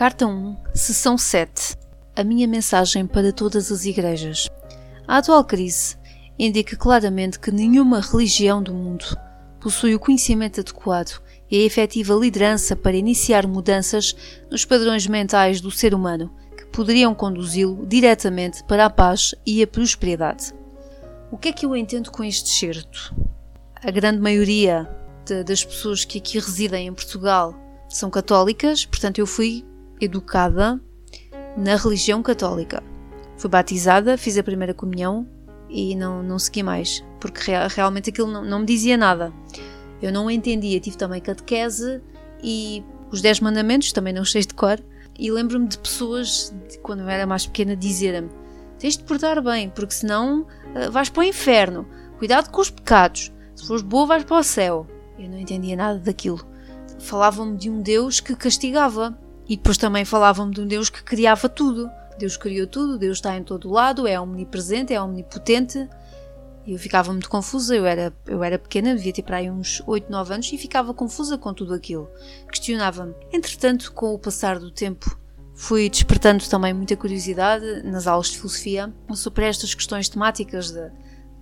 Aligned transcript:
Carta 0.00 0.26
1, 0.26 0.56
Sessão 0.72 1.18
7 1.18 1.76
A 2.16 2.24
minha 2.24 2.48
mensagem 2.48 3.06
para 3.06 3.34
todas 3.34 3.70
as 3.70 3.84
igrejas. 3.84 4.48
A 5.06 5.18
atual 5.18 5.44
crise 5.44 5.94
indica 6.38 6.74
claramente 6.74 7.38
que 7.38 7.50
nenhuma 7.50 8.00
religião 8.00 8.62
do 8.62 8.72
mundo 8.72 9.04
possui 9.60 9.94
o 9.94 10.00
conhecimento 10.00 10.58
adequado 10.58 11.20
e 11.50 11.60
a 11.60 11.66
efetiva 11.66 12.14
liderança 12.14 12.74
para 12.74 12.96
iniciar 12.96 13.46
mudanças 13.46 14.16
nos 14.50 14.64
padrões 14.64 15.06
mentais 15.06 15.60
do 15.60 15.70
ser 15.70 15.92
humano 15.94 16.34
que 16.56 16.64
poderiam 16.64 17.14
conduzi-lo 17.14 17.84
diretamente 17.84 18.64
para 18.64 18.86
a 18.86 18.90
paz 18.90 19.34
e 19.44 19.62
a 19.62 19.66
prosperidade. 19.66 20.54
O 21.30 21.36
que 21.36 21.50
é 21.50 21.52
que 21.52 21.66
eu 21.66 21.76
entendo 21.76 22.10
com 22.10 22.24
este 22.24 22.48
certo? 22.48 23.14
A 23.74 23.90
grande 23.90 24.18
maioria 24.18 24.88
de, 25.26 25.44
das 25.44 25.62
pessoas 25.62 26.06
que 26.06 26.16
aqui 26.16 26.38
residem 26.38 26.86
em 26.86 26.94
Portugal 26.94 27.54
são 27.86 28.08
católicas, 28.08 28.86
portanto 28.86 29.18
eu 29.18 29.26
fui 29.26 29.68
educada 30.00 30.80
na 31.56 31.76
religião 31.76 32.22
católica. 32.22 32.82
Fui 33.36 33.50
batizada, 33.50 34.18
fiz 34.18 34.36
a 34.38 34.42
primeira 34.42 34.74
comunhão 34.74 35.26
e 35.68 35.94
não, 35.94 36.22
não 36.22 36.38
segui 36.38 36.62
mais, 36.62 37.04
porque 37.20 37.52
realmente 37.68 38.10
aquilo 38.10 38.30
não, 38.30 38.44
não 38.44 38.60
me 38.60 38.66
dizia 38.66 38.96
nada. 38.96 39.32
Eu 40.02 40.12
não 40.12 40.30
entendia, 40.30 40.80
tive 40.80 40.96
também 40.96 41.20
catequese 41.20 42.00
e 42.42 42.82
os 43.10 43.20
Dez 43.20 43.40
Mandamentos, 43.40 43.92
também 43.92 44.12
não 44.12 44.24
sei 44.24 44.42
de 44.42 44.54
cor, 44.54 44.80
e 45.18 45.30
lembro-me 45.30 45.68
de 45.68 45.78
pessoas, 45.78 46.54
de, 46.68 46.78
quando 46.78 47.00
eu 47.00 47.08
era 47.08 47.26
mais 47.26 47.46
pequena, 47.46 47.76
dizerem-me: 47.76 48.30
tens 48.78 48.96
de 48.96 49.04
portar 49.04 49.42
bem, 49.42 49.68
porque 49.68 49.92
senão 49.92 50.46
uh, 50.74 50.90
vais 50.90 51.10
para 51.10 51.20
o 51.20 51.24
inferno. 51.24 51.86
Cuidado 52.18 52.50
com 52.50 52.60
os 52.60 52.70
pecados. 52.70 53.32
Se 53.54 53.66
fores 53.66 53.82
boa, 53.82 54.06
vais 54.06 54.24
para 54.24 54.38
o 54.38 54.42
céu. 54.42 54.86
Eu 55.18 55.28
não 55.28 55.38
entendia 55.38 55.76
nada 55.76 55.98
daquilo. 55.98 56.40
Falavam-me 56.98 57.56
de 57.56 57.68
um 57.68 57.82
Deus 57.82 58.20
que 58.20 58.34
castigava. 58.34 59.18
E 59.50 59.56
depois 59.56 59.76
também 59.76 60.04
falavam-me 60.04 60.54
de 60.54 60.60
um 60.60 60.66
Deus 60.66 60.88
que 60.88 61.02
criava 61.02 61.48
tudo. 61.48 61.90
Deus 62.16 62.36
criou 62.36 62.68
tudo, 62.68 62.96
Deus 62.96 63.18
está 63.18 63.36
em 63.36 63.42
todo 63.42 63.68
lado, 63.68 64.06
é 64.06 64.18
omnipresente, 64.20 64.94
é 64.94 65.02
omnipotente. 65.02 65.88
Eu 66.64 66.78
ficava 66.78 67.10
muito 67.10 67.28
confusa, 67.28 67.74
eu 67.74 67.84
era, 67.84 68.12
eu 68.28 68.44
era 68.44 68.60
pequena, 68.60 68.94
devia 68.94 69.12
ter 69.12 69.22
para 69.22 69.38
aí 69.38 69.50
uns 69.50 69.82
8, 69.84 70.08
9 70.08 70.34
anos 70.34 70.52
e 70.52 70.56
ficava 70.56 70.94
confusa 70.94 71.36
com 71.36 71.52
tudo 71.52 71.74
aquilo. 71.74 72.08
Questionava-me. 72.48 73.12
Entretanto, 73.32 73.92
com 73.92 74.14
o 74.14 74.18
passar 74.20 74.56
do 74.56 74.70
tempo, 74.70 75.18
fui 75.56 75.90
despertando 75.90 76.48
também 76.48 76.72
muita 76.72 76.96
curiosidade 76.96 77.82
nas 77.82 78.06
aulas 78.06 78.28
de 78.28 78.36
filosofia 78.36 78.94
sobre 79.14 79.46
estas 79.46 79.74
questões 79.74 80.08
temáticas 80.08 80.70
de, 80.70 80.92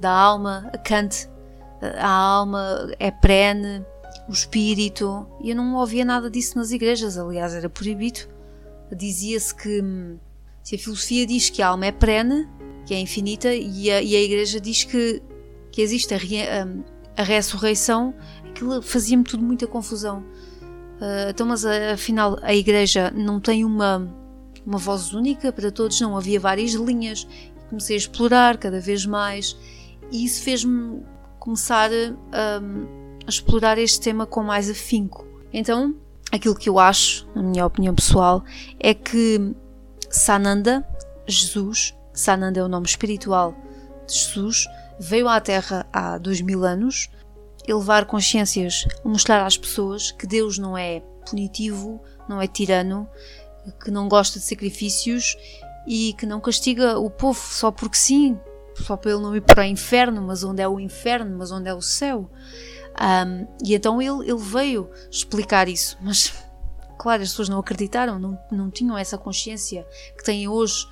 da 0.01 0.11
alma, 0.11 0.71
a 0.73 0.79
Kant, 0.79 1.29
a 1.83 2.09
alma 2.09 2.91
é 2.99 3.11
perene, 3.11 3.85
o 4.29 4.33
espírito, 4.33 5.27
e 5.43 5.51
eu 5.51 5.57
não 5.57 5.75
ouvia 5.77 6.05
nada 6.05 6.31
disso 6.31 6.59
nas 6.59 6.71
igrejas, 6.71 7.17
aliás, 7.17 7.55
era 7.55 7.69
proibido. 7.69 8.21
Dizia-se 8.95 9.55
que 9.55 9.83
hum, 9.83 10.19
se 10.63 10.75
a 10.75 10.79
filosofia 10.79 11.27
diz 11.27 11.49
que 11.49 11.63
a 11.63 11.69
alma 11.69 11.87
é 11.87 11.93
perene, 11.93 12.47
que 12.85 12.93
é 12.93 13.01
infinita, 13.01 13.55
e 13.55 13.91
a, 13.91 14.03
e 14.03 14.15
a 14.15 14.21
igreja 14.21 14.61
diz 14.61 14.85
que, 14.85 15.23
que 15.73 15.81
existe 15.81 16.13
a, 16.13 16.19
a, 16.19 16.65
hum, 16.67 16.85
a 17.17 17.23
ressurreição, 17.23 18.15
aquilo 18.45 18.83
fazia-me 18.83 19.25
tudo 19.25 19.43
muita 19.43 19.67
confusão. 19.67 20.21
Uh, 21.01 21.31
então, 21.31 21.47
mas 21.47 21.65
afinal, 21.65 22.39
a 22.43 22.55
igreja 22.55 23.11
não 23.13 23.41
tem 23.41 23.65
uma, 23.65 24.13
uma 24.67 24.79
voz 24.79 25.15
única 25.15 25.53
para 25.53 25.71
todos, 25.71 26.01
não 26.01 26.17
havia 26.17 26.39
várias 26.39 26.73
linhas. 26.73 27.27
Comecei 27.71 27.97
a 27.97 27.99
explorar 27.99 28.57
cada 28.59 28.81
vez 28.81 29.07
mais, 29.07 29.57
e 30.11 30.25
isso 30.25 30.43
fez-me 30.43 31.03
começar 31.39 31.91
a. 32.33 32.61
Explorar 33.29 33.77
este 33.79 34.01
tema 34.01 34.27
com 34.27 34.43
mais 34.43 34.71
afinco. 34.71 35.27
Então, 35.53 35.95
aquilo 36.33 36.55
que 36.55 36.69
eu 36.69 36.79
acho, 36.79 37.29
na 37.35 37.43
minha 37.43 37.67
opinião 37.67 37.95
pessoal, 37.95 38.43
é 38.81 38.95
que 38.95 39.55
Sananda, 40.11 40.87
Jesus, 41.27 41.95
Sananda 42.13 42.61
é 42.61 42.63
o 42.63 42.69
nome 42.69 42.87
espiritual 42.87 43.55
de 44.07 44.15
Jesus, 44.15 44.67
veio 44.99 45.29
à 45.29 45.41
Terra 45.41 45.87
há 45.93 46.17
dois 46.17 46.41
mil 46.41 46.65
anos 46.65 47.11
elevar 47.67 48.07
consciências, 48.07 48.87
mostrar 49.05 49.45
às 49.45 49.59
pessoas 49.59 50.11
que 50.11 50.27
Deus 50.27 50.57
não 50.59 50.77
é 50.77 51.03
punitivo, 51.29 52.01
não 52.27 52.41
é 52.41 52.47
tirano, 52.47 53.07
que 53.85 53.91
não 53.91 54.09
gosta 54.09 54.39
de 54.39 54.45
sacrifícios 54.47 55.37
e 55.87 56.15
que 56.15 56.25
não 56.25 56.41
castiga 56.41 56.99
o 56.99 57.11
povo 57.11 57.39
só 57.39 57.71
porque 57.71 57.99
sim, 57.99 58.39
só 58.75 58.97
para 58.97 59.11
ele 59.11 59.21
não 59.21 59.37
ir 59.37 59.43
para 59.43 59.63
o 59.63 59.67
inferno, 59.67 60.23
mas 60.23 60.43
onde 60.43 60.63
é 60.63 60.69
o 60.69 60.81
inferno, 60.81 61.37
mas 61.37 61.53
onde 61.53 61.69
é 61.69 61.75
o 61.75 61.83
céu. 61.83 62.31
Um, 63.01 63.47
e 63.65 63.75
então 63.75 64.03
ele, 64.03 64.29
ele 64.31 64.39
veio 64.39 64.91
explicar 65.11 65.69
isso, 65.69 65.97
mas 66.01 66.33
claro, 66.99 67.23
as 67.23 67.31
pessoas 67.31 67.49
não 67.49 67.61
acreditaram, 67.61 68.19
não, 68.19 68.39
não 68.51 68.71
tinham 68.71 68.99
essa 68.99 69.17
consciência 69.17 69.87
que 70.17 70.25
têm 70.25 70.49
hoje. 70.49 70.87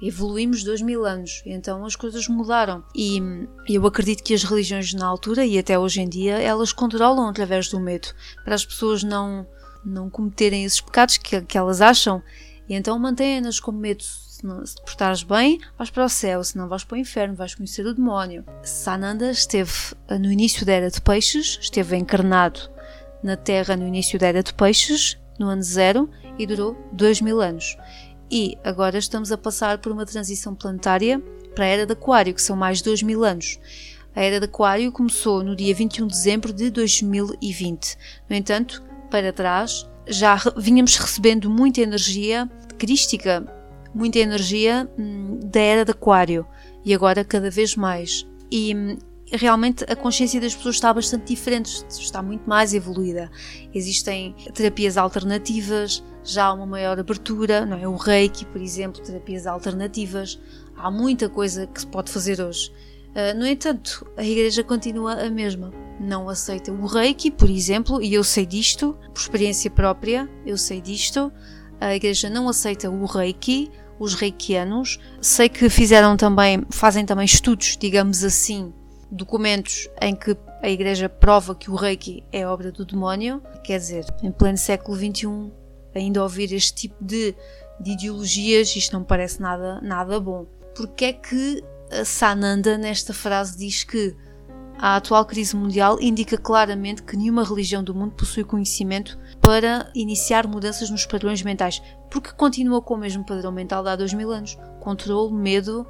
Evoluímos 0.00 0.62
dois 0.62 0.80
mil 0.80 1.04
anos, 1.04 1.42
então 1.44 1.84
as 1.84 1.96
coisas 1.96 2.28
mudaram. 2.28 2.84
E 2.94 3.20
eu 3.68 3.84
acredito 3.84 4.22
que 4.22 4.32
as 4.32 4.44
religiões 4.44 4.94
na 4.94 5.04
altura 5.04 5.44
e 5.44 5.58
até 5.58 5.76
hoje 5.76 6.00
em 6.00 6.08
dia 6.08 6.38
elas 6.38 6.72
controlam 6.72 7.28
através 7.28 7.68
do 7.68 7.80
medo 7.80 8.08
para 8.44 8.54
as 8.54 8.64
pessoas 8.64 9.02
não, 9.02 9.44
não 9.84 10.08
cometerem 10.08 10.64
esses 10.64 10.80
pecados 10.80 11.16
que, 11.16 11.40
que 11.40 11.58
elas 11.58 11.80
acham 11.80 12.22
e 12.68 12.74
então 12.74 12.96
mantêm-nas 12.96 13.58
com 13.58 13.72
medo 13.72 14.04
se, 14.38 14.46
não, 14.46 14.64
se 14.64 14.76
portares 14.76 15.24
bem, 15.24 15.60
vais 15.76 15.90
para 15.90 16.04
o 16.04 16.08
céu, 16.08 16.44
se 16.44 16.56
não 16.56 16.68
vais 16.68 16.84
para 16.84 16.94
o 16.94 16.98
inferno, 16.98 17.34
vais 17.34 17.56
conhecer 17.56 17.84
o 17.84 17.92
demónio. 17.92 18.44
Sananda 18.62 19.32
esteve 19.32 19.72
eh, 20.06 20.16
no 20.16 20.30
início 20.30 20.64
da 20.64 20.72
Era 20.72 20.90
de 20.90 21.00
Peixes, 21.00 21.58
esteve 21.60 21.96
encarnado 21.96 22.60
na 23.20 23.36
Terra 23.36 23.76
no 23.76 23.86
início 23.86 24.16
da 24.16 24.28
Era 24.28 24.42
de 24.42 24.54
Peixes, 24.54 25.18
no 25.40 25.48
ano 25.48 25.62
zero, 25.62 26.08
e 26.38 26.46
durou 26.46 26.76
dois 26.92 27.20
mil 27.20 27.40
anos. 27.40 27.76
E 28.30 28.56
agora 28.62 28.98
estamos 28.98 29.32
a 29.32 29.38
passar 29.38 29.78
por 29.78 29.90
uma 29.90 30.06
transição 30.06 30.54
planetária 30.54 31.20
para 31.56 31.64
a 31.64 31.68
Era 31.68 31.86
de 31.86 31.92
Aquário, 31.92 32.32
que 32.32 32.42
são 32.42 32.56
mais 32.56 32.80
dois 32.80 33.02
mil 33.02 33.24
anos. 33.24 33.58
A 34.14 34.22
Era 34.22 34.38
de 34.38 34.44
Aquário 34.44 34.92
começou 34.92 35.42
no 35.42 35.56
dia 35.56 35.74
21 35.74 36.06
de 36.06 36.12
dezembro 36.12 36.52
de 36.52 36.70
2020. 36.70 37.96
No 38.30 38.36
entanto, 38.36 38.84
para 39.10 39.32
trás, 39.32 39.84
já 40.06 40.36
vínhamos 40.56 40.94
recebendo 40.96 41.50
muita 41.50 41.80
energia 41.80 42.48
crística 42.78 43.57
muita 43.94 44.18
energia 44.18 44.88
hum, 44.98 45.40
da 45.42 45.60
era 45.60 45.84
de 45.84 45.90
Aquário 45.90 46.46
e 46.84 46.94
agora 46.94 47.24
cada 47.24 47.50
vez 47.50 47.76
mais. 47.76 48.26
E 48.50 48.74
hum, 48.74 48.98
realmente 49.32 49.84
a 49.88 49.94
consciência 49.94 50.40
das 50.40 50.54
pessoas 50.54 50.76
está 50.76 50.92
bastante 50.92 51.26
diferente, 51.26 51.84
está 51.88 52.22
muito 52.22 52.48
mais 52.48 52.72
evoluída. 52.72 53.30
Existem 53.74 54.34
terapias 54.54 54.96
alternativas, 54.96 56.02
já 56.24 56.46
há 56.46 56.52
uma 56.52 56.66
maior 56.66 56.98
abertura, 56.98 57.64
não 57.64 57.78
é? 57.78 57.86
O 57.86 57.96
Reiki, 57.96 58.44
por 58.46 58.60
exemplo, 58.60 59.02
terapias 59.02 59.46
alternativas. 59.46 60.38
Há 60.76 60.90
muita 60.90 61.28
coisa 61.28 61.66
que 61.66 61.80
se 61.80 61.86
pode 61.86 62.10
fazer 62.10 62.40
hoje. 62.40 62.72
Uh, 63.08 63.36
no 63.36 63.46
entanto, 63.46 64.06
a 64.16 64.22
Igreja 64.22 64.62
continua 64.62 65.14
a 65.14 65.30
mesma. 65.30 65.72
Não 65.98 66.28
aceita 66.28 66.70
o 66.70 66.86
Reiki, 66.86 67.30
por 67.30 67.50
exemplo, 67.50 68.00
e 68.00 68.14
eu 68.14 68.22
sei 68.22 68.46
disto, 68.46 68.96
por 69.12 69.20
experiência 69.20 69.70
própria, 69.70 70.28
eu 70.46 70.56
sei 70.56 70.80
disto. 70.80 71.32
A 71.80 71.94
Igreja 71.94 72.28
não 72.28 72.48
aceita 72.48 72.90
o 72.90 73.04
Reiki, 73.06 73.70
os 73.98 74.14
reikianos. 74.14 74.98
Sei 75.20 75.48
que 75.48 75.68
fizeram 75.68 76.16
também, 76.16 76.64
fazem 76.70 77.04
também 77.04 77.24
estudos, 77.24 77.76
digamos 77.76 78.24
assim, 78.24 78.72
documentos 79.10 79.88
em 80.00 80.14
que 80.14 80.36
a 80.62 80.68
Igreja 80.68 81.08
prova 81.08 81.54
que 81.54 81.70
o 81.70 81.74
Reiki 81.74 82.24
é 82.32 82.46
obra 82.46 82.72
do 82.72 82.84
demónio. 82.84 83.42
Quer 83.62 83.78
dizer, 83.78 84.04
em 84.22 84.32
pleno 84.32 84.58
século 84.58 84.96
XXI, 84.96 85.52
ainda 85.94 86.22
ouvir 86.22 86.52
este 86.52 86.74
tipo 86.74 87.04
de, 87.04 87.34
de 87.80 87.92
ideologias, 87.92 88.74
isto 88.74 88.92
não 88.92 89.04
parece 89.04 89.40
nada, 89.40 89.80
nada 89.80 90.18
bom. 90.18 90.46
Porque 90.74 91.06
é 91.06 91.12
que 91.12 91.62
a 91.90 92.04
Sananda, 92.04 92.76
nesta 92.76 93.14
frase, 93.14 93.56
diz 93.56 93.84
que 93.84 94.14
a 94.78 94.94
atual 94.94 95.24
crise 95.24 95.56
mundial 95.56 96.00
indica 96.00 96.38
claramente 96.38 97.02
que 97.02 97.16
nenhuma 97.16 97.42
religião 97.42 97.82
do 97.82 97.92
mundo 97.92 98.12
possui 98.12 98.44
conhecimento 98.44 99.18
para 99.40 99.90
iniciar 99.92 100.46
mudanças 100.46 100.88
nos 100.88 101.04
padrões 101.04 101.42
mentais, 101.42 101.82
porque 102.08 102.30
continua 102.30 102.80
com 102.80 102.94
o 102.94 102.98
mesmo 102.98 103.24
padrão 103.24 103.50
mental 103.50 103.82
de 103.82 103.88
há 103.88 103.96
dois 103.96 104.14
mil 104.14 104.30
anos. 104.30 104.56
Controle, 104.78 105.34
medo, 105.34 105.84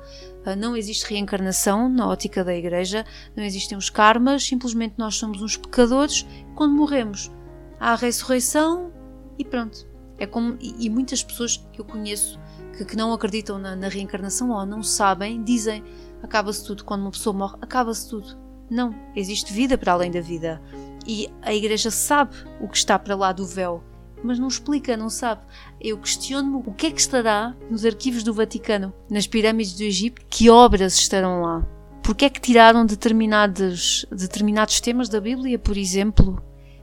ah, 0.47 0.57
não 0.57 0.75
existe 0.75 1.05
reencarnação 1.05 1.87
na 1.87 2.09
ótica 2.09 2.43
da 2.43 2.55
Igreja, 2.55 3.05
não 3.37 3.45
existem 3.45 3.77
os 3.77 3.91
karmas, 3.91 4.43
simplesmente 4.45 4.95
nós 4.97 5.17
somos 5.17 5.43
uns 5.43 5.59
pecadores. 5.59 6.27
Quando 6.55 6.75
morremos, 6.75 7.31
há 7.79 7.93
a 7.93 7.97
ressurreição 7.97 8.91
e 9.39 9.45
pronto. 9.45 9.87
É 10.19 10.27
como, 10.27 10.57
e 10.61 10.89
muitas 10.89 11.23
pessoas 11.23 11.59
que 11.73 11.81
eu 11.81 11.85
conheço 11.85 12.41
que, 12.77 12.85
que 12.87 12.97
não 12.97 13.13
acreditam 13.13 13.59
na, 13.59 13.77
na 13.77 13.89
reencarnação 13.89 14.51
ou 14.51 14.65
não 14.65 14.83
sabem, 14.83 15.45
dizem 15.45 15.85
acaba-se 16.23 16.65
tudo. 16.65 16.85
Quando 16.85 17.03
uma 17.03 17.11
pessoa 17.11 17.37
morre, 17.37 17.57
acaba-se 17.61 18.09
tudo 18.09 18.48
não, 18.71 18.95
existe 19.15 19.53
vida 19.53 19.79
para 19.79 19.93
além 19.93 20.11
da 20.11 20.21
vida. 20.21 20.61
E 21.07 21.29
a 21.43 21.55
Igreja 21.55 21.91
sabe 21.91 22.37
o 22.61 22.69
que 22.69 22.77
está 22.77 22.99
para 22.99 23.17
lá 23.17 23.33
do 23.33 23.47
véu, 23.47 23.83
mas 24.23 24.39
não 24.39 24.49
explica, 24.49 24.97
não 24.97 25.09
sabe. 25.09 25.43
Eu 25.81 25.97
questiono-me 25.99 26.63
o 26.67 26.73
que 26.73 26.87
é 26.87 26.91
que 26.91 27.01
estará 27.01 27.55
nos 27.71 27.85
arquivos 27.85 28.23
do 28.23 28.35
Vaticano, 28.35 28.93
nas 29.09 29.27
pirâmides 29.27 29.75
do 29.75 29.83
Egito, 29.83 30.21
que 30.29 30.51
obras 30.51 30.95
estarão 30.95 31.43
lá. 31.43 31.67
Porquê 32.03 32.25
é 32.27 32.31
que 32.31 32.41
tiraram 32.41 32.85
determinados, 32.85 34.05
determinados 34.11 34.81
temas 34.81 35.09
da 35.09 35.21
Bíblia, 35.21 35.59
por 35.59 35.77
exemplo? 35.77 36.43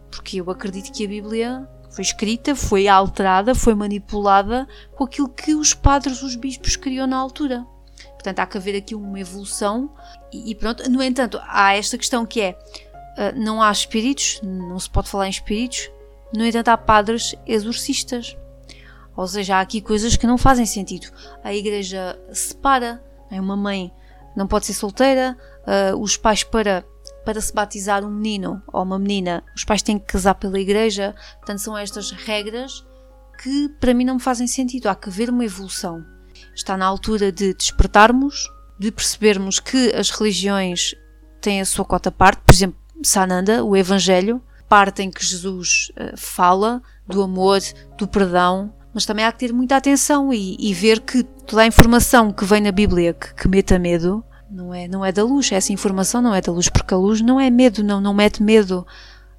Porque 0.09 0.39
eu 0.39 0.49
acredito 0.49 0.91
que 0.91 1.05
a 1.05 1.09
Bíblia 1.09 1.67
Foi 1.95 2.03
escrita, 2.03 2.55
foi 2.55 2.89
alterada, 2.89 3.55
foi 3.55 3.73
manipulada 3.73 4.67
com 4.97 5.05
aquilo 5.05 5.29
que 5.29 5.55
os 5.55 5.73
padres, 5.73 6.21
os 6.21 6.35
bispos 6.35 6.75
queriam 6.75 7.07
na 7.07 7.15
altura. 7.15 7.65
Portanto, 8.25 8.39
há 8.39 8.45
que 8.47 8.57
haver 8.57 8.75
aqui 8.75 8.95
uma 8.95 9.19
evolução 9.19 9.93
e, 10.33 10.49
e 10.49 10.55
pronto. 10.55 10.89
No 10.89 11.03
entanto, 11.03 11.39
há 11.43 11.75
esta 11.75 11.95
questão 11.95 12.25
que 12.25 12.41
é, 12.41 12.57
uh, 13.17 13.39
não 13.39 13.61
há 13.61 13.71
espíritos, 13.71 14.41
não 14.41 14.79
se 14.79 14.89
pode 14.89 15.09
falar 15.09 15.27
em 15.27 15.29
espíritos, 15.29 15.91
no 16.35 16.43
entanto 16.43 16.69
há 16.69 16.77
padres 16.77 17.35
exorcistas. 17.45 18.35
Ou 19.15 19.27
seja, 19.27 19.57
há 19.57 19.61
aqui 19.61 19.79
coisas 19.79 20.17
que 20.17 20.25
não 20.25 20.39
fazem 20.39 20.65
sentido. 20.65 21.07
A 21.43 21.53
igreja 21.53 22.19
separa, 22.33 22.99
é 23.29 23.39
uma 23.39 23.55
mãe 23.55 23.93
não 24.35 24.47
pode 24.47 24.65
ser 24.65 24.73
solteira, 24.73 25.37
uh, 25.61 25.95
os 26.01 26.17
pais 26.17 26.43
para 26.43 26.83
para 27.23 27.39
se 27.41 27.53
batizar 27.53 28.03
um 28.03 28.09
menino 28.09 28.61
ou 28.71 28.83
uma 28.83 28.99
menina, 28.99 29.43
os 29.55 29.63
pais 29.63 29.81
têm 29.81 29.97
que 29.97 30.05
casar 30.05 30.35
pela 30.35 30.59
igreja. 30.59 31.15
Portanto, 31.37 31.59
são 31.59 31.77
estas 31.77 32.11
regras 32.11 32.85
que 33.41 33.69
para 33.79 33.93
mim 33.93 34.03
não 34.03 34.15
me 34.15 34.19
fazem 34.21 34.47
sentido. 34.47 34.87
Há 34.87 34.95
que 34.95 35.09
haver 35.09 35.29
uma 35.29 35.45
evolução. 35.45 36.14
Está 36.55 36.77
na 36.77 36.85
altura 36.85 37.31
de 37.31 37.53
despertarmos, 37.53 38.49
de 38.79 38.91
percebermos 38.91 39.59
que 39.59 39.93
as 39.93 40.09
religiões 40.09 40.95
têm 41.41 41.61
a 41.61 41.65
sua 41.65 41.85
cota 41.85 42.11
parte. 42.11 42.41
Por 42.45 42.53
exemplo, 42.53 42.79
Sananda, 43.03 43.63
o 43.63 43.75
Evangelho, 43.75 44.41
parte 44.67 45.03
em 45.03 45.11
que 45.11 45.23
Jesus 45.23 45.91
uh, 45.91 46.17
fala 46.17 46.81
do 47.05 47.21
amor, 47.21 47.59
do 47.97 48.07
perdão, 48.07 48.73
mas 48.93 49.05
também 49.05 49.25
há 49.25 49.31
que 49.31 49.39
ter 49.39 49.53
muita 49.53 49.75
atenção 49.75 50.33
e, 50.33 50.55
e 50.57 50.73
ver 50.73 51.01
que 51.01 51.23
toda 51.23 51.61
a 51.61 51.67
informação 51.67 52.31
que 52.31 52.45
vem 52.45 52.61
na 52.61 52.71
Bíblia 52.71 53.13
que, 53.13 53.33
que 53.33 53.47
meta 53.47 53.77
medo 53.77 54.23
não 54.49 54.73
é, 54.73 54.87
não 54.87 55.03
é 55.03 55.11
da 55.11 55.23
luz, 55.23 55.51
essa 55.51 55.73
informação 55.73 56.21
não 56.21 56.33
é 56.33 56.39
da 56.39 56.51
luz, 56.51 56.69
porque 56.69 56.93
a 56.93 56.97
luz 56.97 57.19
não 57.19 57.39
é 57.39 57.49
medo, 57.49 57.83
não, 57.83 57.99
não 57.99 58.13
mete 58.13 58.41
medo. 58.41 58.85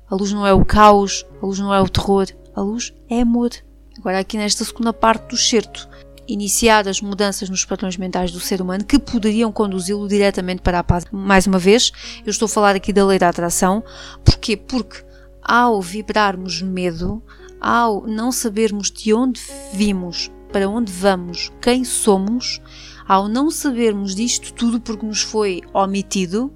A 0.08 0.14
luz 0.14 0.32
não 0.32 0.46
é 0.46 0.52
o 0.52 0.64
caos, 0.64 1.24
a 1.42 1.46
luz 1.46 1.58
não 1.58 1.72
é 1.72 1.80
o 1.80 1.88
terror, 1.88 2.26
a 2.54 2.60
luz 2.60 2.92
é 3.08 3.22
amor. 3.22 3.50
Agora, 3.98 4.18
aqui 4.18 4.36
nesta 4.36 4.64
segunda 4.64 4.92
parte 4.92 5.30
do 5.30 5.36
certo, 5.36 5.88
iniciar 6.28 6.88
as 6.88 7.00
mudanças 7.00 7.48
nos 7.48 7.64
padrões 7.64 7.96
mentais 7.96 8.32
do 8.32 8.40
ser 8.40 8.60
humano 8.60 8.84
que 8.84 8.98
poderiam 8.98 9.52
conduzi-lo 9.52 10.08
diretamente 10.08 10.62
para 10.62 10.78
a 10.78 10.84
paz. 10.84 11.04
Mais 11.10 11.46
uma 11.46 11.58
vez, 11.58 11.92
eu 12.24 12.30
estou 12.30 12.46
a 12.46 12.48
falar 12.48 12.76
aqui 12.76 12.92
da 12.92 13.06
lei 13.06 13.18
da 13.18 13.28
atração. 13.28 13.82
Porquê? 14.24 14.56
Porque 14.56 15.04
ao 15.42 15.80
vibrarmos 15.80 16.60
medo, 16.60 17.22
ao 17.60 18.06
não 18.06 18.32
sabermos 18.32 18.90
de 18.90 19.14
onde 19.14 19.40
vimos, 19.72 20.30
para 20.52 20.68
onde 20.68 20.90
vamos, 20.90 21.52
quem 21.60 21.84
somos, 21.84 22.60
ao 23.06 23.28
não 23.28 23.50
sabermos 23.50 24.14
disto 24.14 24.52
tudo 24.52 24.80
porque 24.80 25.06
nos 25.06 25.22
foi 25.22 25.60
omitido, 25.72 26.52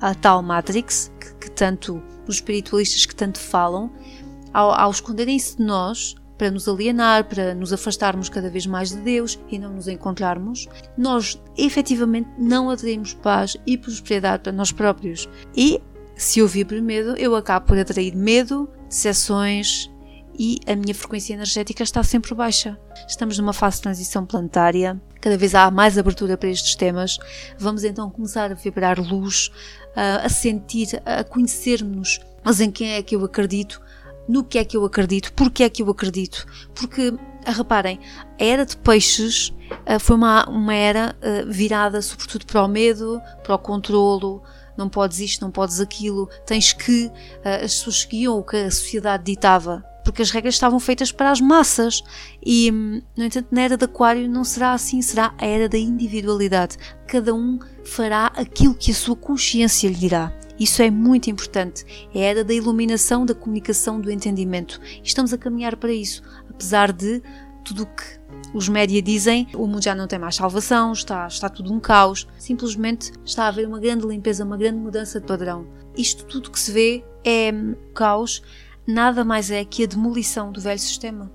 a 0.00 0.14
tal 0.14 0.42
Matrix, 0.42 1.12
que, 1.20 1.34
que 1.36 1.50
tanto 1.50 2.02
os 2.26 2.36
espiritualistas 2.36 3.06
que 3.06 3.14
tanto 3.14 3.38
falam, 3.38 3.90
ao, 4.52 4.72
ao 4.72 4.90
esconderem-se 4.90 5.56
de 5.56 5.62
nós, 5.62 6.16
para 6.36 6.50
nos 6.50 6.68
alienar, 6.68 7.24
para 7.24 7.54
nos 7.54 7.72
afastarmos 7.72 8.28
cada 8.28 8.50
vez 8.50 8.66
mais 8.66 8.90
de 8.90 8.98
Deus 8.98 9.38
e 9.50 9.58
não 9.58 9.72
nos 9.72 9.88
encontrarmos, 9.88 10.66
nós 10.96 11.40
efetivamente 11.56 12.28
não 12.38 12.70
atraímos 12.70 13.14
paz 13.14 13.56
e 13.66 13.76
prosperidade 13.78 14.42
para 14.42 14.52
nós 14.52 14.72
próprios. 14.72 15.28
E 15.56 15.80
se 16.14 16.40
eu 16.40 16.48
vibro 16.48 16.82
medo, 16.82 17.16
eu 17.16 17.34
acabo 17.34 17.66
por 17.66 17.78
atrair 17.78 18.14
medo, 18.14 18.68
decepções, 18.88 19.90
e 20.38 20.58
a 20.66 20.76
minha 20.76 20.94
frequência 20.94 21.32
energética 21.32 21.82
está 21.82 22.02
sempre 22.02 22.34
baixa. 22.34 22.78
Estamos 23.08 23.38
numa 23.38 23.52
fase 23.52 23.76
de 23.76 23.82
transição 23.82 24.26
planetária, 24.26 25.00
cada 25.20 25.36
vez 25.36 25.54
há 25.54 25.70
mais 25.70 25.96
abertura 25.96 26.36
para 26.36 26.50
estes 26.50 26.74
temas. 26.74 27.18
Vamos 27.58 27.84
então 27.84 28.10
começar 28.10 28.50
a 28.50 28.54
vibrar 28.54 28.98
luz, 29.00 29.50
a 29.94 30.28
sentir, 30.28 31.00
a 31.04 31.24
conhecer-nos. 31.24 32.20
Mas 32.44 32.60
em 32.60 32.70
quem 32.70 32.92
é 32.92 33.02
que 33.02 33.16
eu 33.16 33.24
acredito? 33.24 33.80
No 34.28 34.42
que 34.44 34.58
é 34.58 34.64
que 34.64 34.76
eu 34.76 34.84
acredito? 34.84 35.32
Porquê 35.32 35.64
é 35.64 35.70
que 35.70 35.82
eu 35.82 35.90
acredito? 35.90 36.46
Porque, 36.74 37.14
reparem, 37.46 38.00
a 38.40 38.44
era 38.44 38.66
de 38.66 38.76
peixes 38.76 39.52
foi 40.00 40.16
uma, 40.16 40.48
uma 40.48 40.74
era 40.74 41.16
virada 41.46 42.02
sobretudo 42.02 42.44
para 42.44 42.64
o 42.64 42.68
medo, 42.68 43.20
para 43.44 43.54
o 43.54 43.58
controlo, 43.58 44.42
não 44.76 44.88
podes 44.88 45.20
isto, 45.20 45.42
não 45.42 45.50
podes 45.50 45.80
aquilo, 45.80 46.28
tens 46.44 46.72
que. 46.72 47.10
As 47.44 47.74
pessoas 47.74 48.00
seguiam 48.00 48.38
o 48.38 48.44
que 48.44 48.56
a 48.56 48.70
sociedade 48.70 49.24
ditava 49.24 49.84
porque 50.06 50.22
as 50.22 50.30
regras 50.30 50.54
estavam 50.54 50.78
feitas 50.78 51.10
para 51.10 51.32
as 51.32 51.40
massas. 51.40 52.00
E, 52.40 52.70
no 52.70 53.24
entanto, 53.24 53.48
na 53.50 53.62
era 53.62 53.76
de 53.76 53.84
Aquário 53.86 54.30
não 54.30 54.44
será 54.44 54.72
assim, 54.72 55.02
será 55.02 55.34
a 55.36 55.44
era 55.44 55.68
da 55.68 55.76
individualidade. 55.76 56.76
Cada 57.08 57.34
um 57.34 57.58
fará 57.84 58.26
aquilo 58.36 58.72
que 58.72 58.92
a 58.92 58.94
sua 58.94 59.16
consciência 59.16 59.88
lhe 59.88 59.96
dirá. 59.96 60.32
Isso 60.58 60.82
é 60.82 60.90
muito 60.90 61.30
importante. 61.30 61.84
É 62.14 62.20
a 62.20 62.24
era 62.24 62.44
da 62.44 62.54
iluminação, 62.54 63.26
da 63.26 63.34
comunicação, 63.34 64.00
do 64.00 64.10
entendimento. 64.10 64.80
Estamos 65.02 65.32
a 65.32 65.38
caminhar 65.38 65.76
para 65.76 65.92
isso, 65.92 66.22
apesar 66.48 66.92
de 66.92 67.22
tudo 67.64 67.82
o 67.82 67.86
que 67.86 68.04
os 68.54 68.68
média 68.68 69.02
dizem, 69.02 69.48
o 69.54 69.66
mundo 69.66 69.82
já 69.82 69.94
não 69.94 70.06
tem 70.06 70.18
mais 70.18 70.36
salvação, 70.36 70.92
está, 70.92 71.26
está 71.26 71.48
tudo 71.48 71.72
um 71.72 71.80
caos. 71.80 72.26
Simplesmente 72.38 73.12
está 73.24 73.44
a 73.44 73.48
haver 73.48 73.66
uma 73.66 73.80
grande 73.80 74.06
limpeza, 74.06 74.44
uma 74.44 74.56
grande 74.56 74.78
mudança 74.78 75.20
de 75.20 75.26
padrão. 75.26 75.66
Isto 75.96 76.24
tudo 76.24 76.50
que 76.50 76.60
se 76.60 76.70
vê 76.70 77.04
é 77.24 77.52
caos 77.92 78.42
nada 78.86 79.24
mais 79.24 79.50
é 79.50 79.64
que 79.64 79.82
a 79.82 79.86
demolição 79.86 80.52
do 80.52 80.60
velho 80.60 80.78
sistema. 80.78 81.30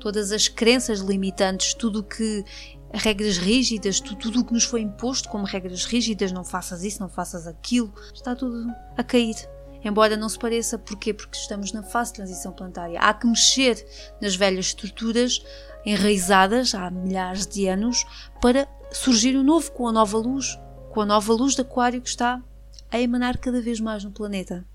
Todas 0.00 0.32
as 0.32 0.48
crenças 0.48 1.00
limitantes, 1.00 1.74
tudo 1.74 2.00
o 2.00 2.02
que 2.02 2.44
regras 2.92 3.36
rígidas, 3.36 4.00
tudo 4.00 4.40
o 4.40 4.44
que 4.44 4.52
nos 4.52 4.64
foi 4.64 4.80
imposto 4.80 5.28
como 5.28 5.44
regras 5.44 5.84
rígidas, 5.84 6.32
não 6.32 6.44
faças 6.44 6.82
isso, 6.82 7.00
não 7.00 7.08
faças 7.08 7.46
aquilo, 7.46 7.92
está 8.14 8.34
tudo 8.34 8.72
a 8.96 9.02
cair. 9.02 9.36
Embora 9.84 10.16
não 10.16 10.28
se 10.28 10.38
pareça, 10.38 10.78
porquê? 10.78 11.14
Porque 11.14 11.36
estamos 11.36 11.72
na 11.72 11.82
fase 11.82 12.10
de 12.10 12.16
transição 12.16 12.52
planetária. 12.52 12.98
Há 13.00 13.14
que 13.14 13.26
mexer 13.26 13.86
nas 14.20 14.34
velhas 14.34 14.66
estruturas 14.66 15.40
enraizadas 15.86 16.74
há 16.74 16.90
milhares 16.90 17.46
de 17.46 17.68
anos 17.68 18.04
para 18.42 18.66
surgir 18.90 19.36
o 19.36 19.44
novo 19.44 19.70
com 19.72 19.86
a 19.86 19.92
nova 19.92 20.18
luz, 20.18 20.58
com 20.90 21.00
a 21.00 21.06
nova 21.06 21.32
luz 21.32 21.54
de 21.54 21.60
Aquário 21.60 22.02
que 22.02 22.08
está 22.08 22.42
a 22.90 23.00
emanar 23.00 23.38
cada 23.38 23.60
vez 23.60 23.78
mais 23.78 24.02
no 24.02 24.10
planeta. 24.10 24.66